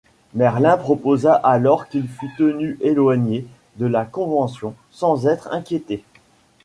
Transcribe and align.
Merlin 0.33 0.77
proposa 0.77 1.31
alors 1.35 1.87
qu'il 1.87 2.07
fût 2.07 2.33
tenu 2.35 2.75
éloigné 2.81 3.45
de 3.77 3.85
la 3.85 4.03
Convention, 4.03 4.73
sans 4.89 5.27
être 5.27 5.49
inquiété. 5.53 6.03